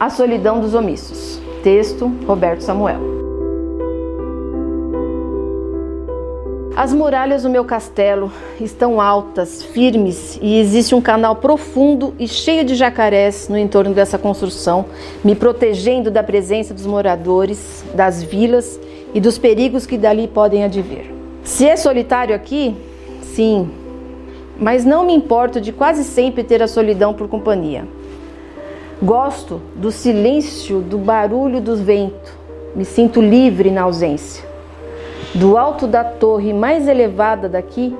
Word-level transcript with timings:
A 0.00 0.08
solidão 0.08 0.62
dos 0.62 0.72
omissos. 0.72 1.38
Texto 1.62 2.10
Roberto 2.26 2.62
Samuel. 2.62 3.00
As 6.74 6.94
muralhas 6.94 7.42
do 7.42 7.50
meu 7.50 7.66
castelo 7.66 8.32
estão 8.58 8.98
altas, 8.98 9.62
firmes 9.62 10.38
e 10.40 10.58
existe 10.58 10.94
um 10.94 11.02
canal 11.02 11.36
profundo 11.36 12.14
e 12.18 12.26
cheio 12.26 12.64
de 12.64 12.76
jacarés 12.76 13.50
no 13.50 13.58
entorno 13.58 13.92
dessa 13.92 14.16
construção, 14.16 14.86
me 15.22 15.34
protegendo 15.34 16.10
da 16.10 16.22
presença 16.22 16.72
dos 16.72 16.86
moradores, 16.86 17.84
das 17.92 18.22
vilas 18.22 18.80
e 19.12 19.20
dos 19.20 19.36
perigos 19.36 19.84
que 19.84 19.98
dali 19.98 20.26
podem 20.26 20.64
advir. 20.64 21.12
Se 21.44 21.68
é 21.68 21.76
solitário 21.76 22.34
aqui, 22.34 22.74
sim, 23.20 23.70
mas 24.58 24.82
não 24.82 25.04
me 25.04 25.12
importo 25.12 25.60
de 25.60 25.72
quase 25.72 26.04
sempre 26.04 26.42
ter 26.42 26.62
a 26.62 26.66
solidão 26.66 27.12
por 27.12 27.28
companhia. 27.28 27.99
Gosto 29.02 29.62
do 29.76 29.90
silêncio, 29.90 30.82
do 30.82 30.98
barulho 30.98 31.58
do 31.58 31.74
vento, 31.74 32.36
me 32.76 32.84
sinto 32.84 33.18
livre 33.18 33.70
na 33.70 33.82
ausência. 33.82 34.44
Do 35.34 35.56
alto 35.56 35.86
da 35.86 36.04
torre 36.04 36.52
mais 36.52 36.86
elevada 36.86 37.48
daqui, 37.48 37.96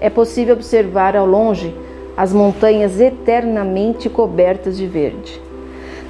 é 0.00 0.10
possível 0.10 0.54
observar 0.56 1.16
ao 1.16 1.24
longe 1.24 1.72
as 2.16 2.32
montanhas 2.32 3.00
eternamente 3.00 4.10
cobertas 4.10 4.76
de 4.76 4.88
verde. 4.88 5.40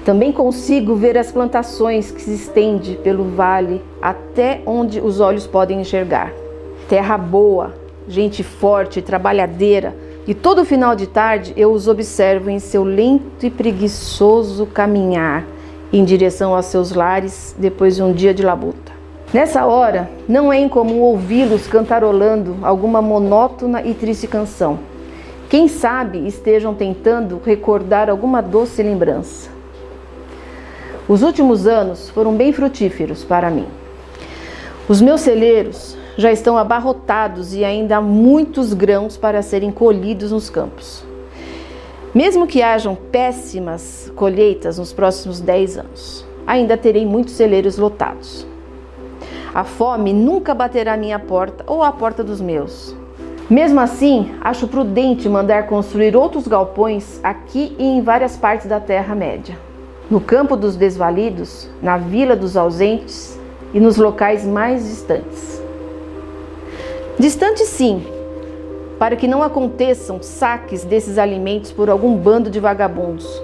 Também 0.06 0.32
consigo 0.32 0.94
ver 0.94 1.18
as 1.18 1.30
plantações 1.30 2.10
que 2.10 2.22
se 2.22 2.32
estendem 2.32 2.94
pelo 2.94 3.24
vale 3.24 3.82
até 4.00 4.62
onde 4.64 5.02
os 5.02 5.20
olhos 5.20 5.46
podem 5.46 5.82
enxergar. 5.82 6.32
Terra 6.88 7.18
boa, 7.18 7.74
gente 8.08 8.42
forte, 8.42 9.02
trabalhadeira, 9.02 9.94
e 10.26 10.32
todo 10.34 10.64
final 10.64 10.96
de 10.96 11.06
tarde 11.06 11.52
eu 11.56 11.70
os 11.70 11.86
observo 11.86 12.48
em 12.48 12.58
seu 12.58 12.82
lento 12.82 13.44
e 13.44 13.50
preguiçoso 13.50 14.66
caminhar 14.66 15.44
em 15.92 16.04
direção 16.04 16.54
aos 16.54 16.66
seus 16.66 16.92
lares 16.92 17.54
depois 17.58 17.96
de 17.96 18.02
um 18.02 18.12
dia 18.12 18.32
de 18.32 18.42
labuta. 18.42 18.92
Nessa 19.32 19.66
hora, 19.66 20.08
não 20.28 20.52
é 20.52 20.60
incomum 20.60 21.00
ouvi-los 21.00 21.66
cantarolando 21.66 22.56
alguma 22.62 23.02
monótona 23.02 23.82
e 23.82 23.92
triste 23.92 24.26
canção. 24.26 24.78
Quem 25.50 25.68
sabe 25.68 26.26
estejam 26.26 26.74
tentando 26.74 27.40
recordar 27.44 28.08
alguma 28.08 28.40
doce 28.40 28.82
lembrança. 28.82 29.50
Os 31.06 31.22
últimos 31.22 31.66
anos 31.66 32.08
foram 32.08 32.34
bem 32.34 32.52
frutíferos 32.52 33.22
para 33.22 33.50
mim. 33.50 33.66
Os 34.88 35.02
meus 35.02 35.20
celeiros 35.20 35.96
já 36.16 36.30
estão 36.30 36.56
abarrotados 36.56 37.54
e 37.54 37.64
ainda 37.64 37.96
há 37.96 38.00
muitos 38.00 38.72
grãos 38.72 39.16
para 39.16 39.42
serem 39.42 39.70
colhidos 39.70 40.30
nos 40.30 40.48
campos. 40.48 41.04
Mesmo 42.14 42.46
que 42.46 42.62
hajam 42.62 42.94
péssimas 42.94 44.12
colheitas 44.14 44.78
nos 44.78 44.92
próximos 44.92 45.40
10 45.40 45.78
anos, 45.78 46.26
ainda 46.46 46.76
terei 46.76 47.04
muitos 47.04 47.34
celeiros 47.34 47.76
lotados. 47.76 48.46
A 49.52 49.64
fome 49.64 50.12
nunca 50.12 50.54
baterá 50.54 50.94
à 50.94 50.96
minha 50.96 51.18
porta 51.18 51.64
ou 51.66 51.82
à 51.82 51.90
porta 51.90 52.22
dos 52.22 52.40
meus. 52.40 52.94
Mesmo 53.50 53.80
assim, 53.80 54.32
acho 54.40 54.68
prudente 54.68 55.28
mandar 55.28 55.66
construir 55.66 56.16
outros 56.16 56.48
galpões 56.48 57.20
aqui 57.22 57.74
e 57.78 57.84
em 57.84 58.02
várias 58.02 58.36
partes 58.36 58.66
da 58.66 58.80
Terra-média. 58.80 59.58
No 60.10 60.20
campo 60.20 60.56
dos 60.56 60.76
desvalidos, 60.76 61.68
na 61.82 61.96
vila 61.96 62.36
dos 62.36 62.56
ausentes 62.56 63.38
e 63.72 63.80
nos 63.80 63.96
locais 63.96 64.46
mais 64.46 64.88
distantes. 64.88 65.63
Distantes, 67.18 67.68
sim, 67.68 68.04
para 68.98 69.14
que 69.14 69.28
não 69.28 69.42
aconteçam 69.42 70.20
saques 70.20 70.84
desses 70.84 71.16
alimentos 71.16 71.70
por 71.70 71.88
algum 71.88 72.16
bando 72.16 72.50
de 72.50 72.58
vagabundos. 72.58 73.40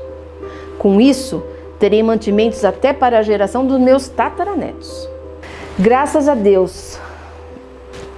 Com 0.78 1.00
isso, 1.00 1.42
terei 1.78 2.02
mantimentos 2.02 2.64
até 2.64 2.92
para 2.92 3.18
a 3.18 3.22
geração 3.22 3.64
dos 3.64 3.78
meus 3.78 4.08
tataranetos. 4.08 5.08
Graças 5.78 6.28
a 6.28 6.34
Deus. 6.34 6.98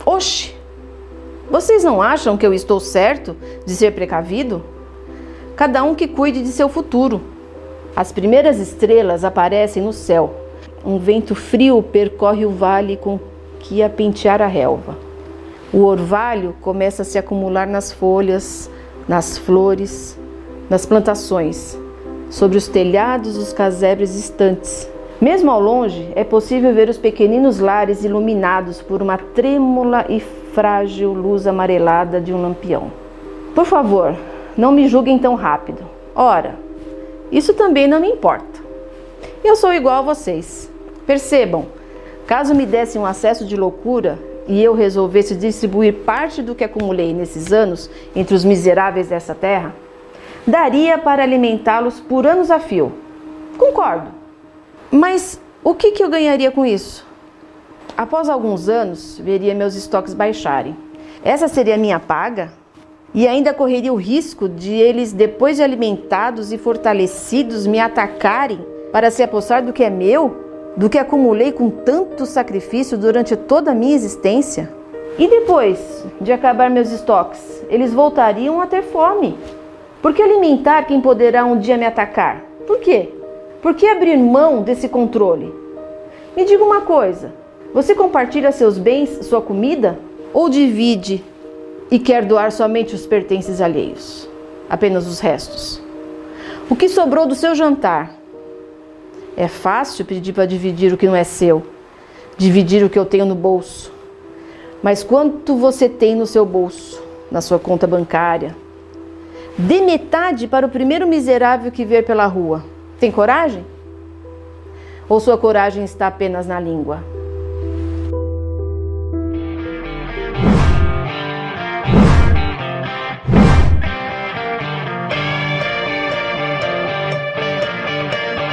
Oxe, 0.06 0.55
vocês 1.50 1.84
não 1.84 2.01
acham 2.01 2.36
que 2.36 2.46
eu 2.46 2.55
estou 2.55 2.80
certo 2.80 3.36
de 3.67 3.74
ser 3.74 3.92
precavido? 3.92 4.64
Cada 5.55 5.83
um 5.83 5.95
que 5.95 6.08
cuide 6.08 6.42
de 6.42 6.48
seu 6.48 6.69
futuro. 6.69 7.20
As 7.95 8.11
primeiras 8.11 8.58
estrelas 8.58 9.23
aparecem 9.23 9.83
no 9.83 9.92
céu. 9.92 10.34
Um 10.84 10.98
vento 10.98 11.34
frio 11.34 11.83
percorre 11.83 12.46
o 12.46 12.51
vale 12.51 12.96
com 12.96 13.20
que 13.61 13.83
a 13.83 13.90
pentear 13.90 14.40
a 14.40 14.46
relva. 14.46 15.11
O 15.72 15.84
orvalho 15.84 16.55
começa 16.60 17.02
a 17.02 17.05
se 17.05 17.18
acumular 17.18 17.66
nas 17.66 17.92
folhas, 17.92 18.70
nas 19.08 19.38
flores, 19.38 20.18
nas 20.68 20.84
plantações, 20.84 21.78
sobre 22.30 22.58
os 22.58 22.68
telhados 22.68 23.36
dos 23.36 23.52
casebres 23.52 24.12
distantes 24.12 24.90
mesmo 25.22 25.52
ao 25.52 25.60
longe, 25.60 26.10
é 26.16 26.24
possível 26.24 26.74
ver 26.74 26.88
os 26.88 26.98
pequeninos 26.98 27.60
lares 27.60 28.02
iluminados 28.02 28.83
por 28.83 29.00
uma 29.00 29.16
trêmula 29.16 30.05
e 30.08 30.18
frágil 30.18 31.12
luz 31.12 31.46
amarelada 31.46 32.20
de 32.20 32.34
um 32.34 32.42
lampião. 32.42 32.90
Por 33.54 33.64
favor, 33.64 34.16
não 34.58 34.72
me 34.72 34.89
julguem 34.89 35.20
tão 35.20 35.36
rápido. 35.36 35.89
Ora, 36.12 36.56
isso 37.30 37.54
também 37.54 37.86
não 37.86 38.00
me 38.00 38.08
importa. 38.08 38.60
Eu 39.44 39.54
sou 39.54 39.72
igual 39.72 39.98
a 39.98 40.02
vocês. 40.02 40.68
Percebam, 41.06 41.66
caso 42.27 42.52
me 42.52 42.66
dessem 42.66 43.00
um 43.00 43.06
acesso 43.06 43.46
de 43.46 43.54
loucura 43.54 44.18
e 44.47 44.63
eu 44.63 44.75
resolvesse 44.75 45.35
distribuir 45.35 45.95
parte 46.05 46.42
do 46.42 46.55
que 46.55 46.64
acumulei 46.64 47.14
nesses 47.14 47.53
anos 47.53 47.89
entre 48.14 48.35
os 48.35 48.45
miseráveis 48.45 49.08
dessa 49.08 49.35
terra, 49.35 49.75
daria 50.47 50.98
para 50.98 51.23
alimentá-los 51.23 52.01
por 52.01 52.27
anos 52.27 52.51
a 52.51 52.58
fio. 52.58 52.92
Concordo. 53.57 54.08
Mas 54.91 55.41
o 55.63 55.75
que, 55.75 55.92
que 55.92 56.02
eu 56.02 56.11
ganharia 56.11 56.51
com 56.51 56.67
isso? 56.67 57.07
Após 57.97 58.29
alguns 58.29 58.69
anos, 58.69 59.19
veria 59.19 59.55
meus 59.55 59.75
estoques 59.75 60.14
baixarem. 60.14 60.77
Essa 61.25 61.47
seria 61.47 61.75
a 61.75 61.79
minha 61.79 62.01
paga? 62.01 62.52
E 63.14 63.29
ainda 63.29 63.52
correria 63.52 63.92
o 63.92 63.97
risco 63.97 64.48
de 64.48 64.73
eles, 64.73 65.13
depois 65.13 65.58
de 65.58 65.63
alimentados 65.63 66.52
e 66.52 66.58
fortalecidos, 66.58 67.67
me 67.67 67.79
atacarem 67.79 68.64
para 68.91 69.11
se 69.11 69.23
apossar 69.23 69.63
do 69.63 69.73
que 69.73 69.85
é 69.85 69.91
meu, 69.91 70.52
do 70.77 70.88
que 70.88 70.98
acumulei 70.98 71.52
com 71.52 71.70
tanto 71.70 72.24
sacrifício 72.24 72.96
durante 72.96 73.36
toda 73.36 73.72
a 73.72 73.74
minha 73.74 73.94
existência? 73.94 74.70
E 75.18 75.28
depois 75.28 76.05
de 76.20 76.33
acabar 76.33 76.70
meus 76.70 76.90
estoques, 76.90 77.62
eles 77.68 77.92
voltariam 77.92 78.60
a 78.60 78.66
ter 78.66 78.83
fome. 78.83 79.36
Por 80.00 80.14
que 80.14 80.22
alimentar 80.22 80.84
quem 80.84 81.00
poderá 81.00 81.44
um 81.44 81.58
dia 81.58 81.77
me 81.77 81.84
atacar? 81.84 82.42
Por 82.66 82.78
quê? 82.80 83.10
Por 83.60 83.74
que 83.74 83.86
abrir 83.86 84.16
mão 84.16 84.62
desse 84.62 84.88
controle? 84.88 85.55
Me 86.34 86.44
diga 86.44 86.64
uma 86.64 86.80
coisa: 86.80 87.33
você 87.74 87.94
compartilha 87.94 88.50
seus 88.52 88.78
bens, 88.78 89.27
sua 89.27 89.42
comida? 89.42 89.98
Ou 90.33 90.48
divide 90.48 91.22
e 91.90 91.98
quer 91.98 92.24
doar 92.24 92.50
somente 92.50 92.94
os 92.94 93.06
pertences 93.06 93.60
alheios? 93.60 94.28
Apenas 94.68 95.06
os 95.06 95.20
restos? 95.20 95.80
O 96.70 96.74
que 96.74 96.89
sobrou 96.89 97.27
do 97.27 97.34
seu 97.34 97.54
jantar? 97.54 98.21
É 99.37 99.48
fácil 99.48 100.05
pedir 100.05 100.33
para 100.33 100.47
dividir 100.47 100.93
o 100.93 100.97
que 100.97 101.07
não 101.07 101.17
é 101.17 101.25
seu, 101.25 101.67
dividir 102.37 102.85
o 102.85 102.91
que 102.91 102.98
eu 102.98 103.05
tenho 103.05 103.25
no 103.25 103.35
bolso. 103.35 103.93
Mas 104.83 105.03
quanto 105.03 105.57
você 105.57 105.89
tem 105.89 106.15
no 106.15 106.27
seu 106.27 106.45
bolso, 106.45 107.03
na 107.31 107.41
sua 107.41 107.59
conta 107.59 107.87
bancária? 107.87 108.57
Dê 109.57 109.81
metade 109.81 110.47
para 110.47 110.67
o 110.67 110.70
primeiro 110.70 111.07
miserável 111.07 111.70
que 111.70 111.85
ver 111.85 112.05
pela 112.05 112.27
rua 112.27 112.65
tem 113.03 113.11
coragem? 113.11 113.67
Ou 115.09 115.19
sua 115.19 115.37
coragem 115.37 115.83
está 115.83 116.07
apenas 116.07 116.47
na 116.47 116.61
língua? 116.61 117.03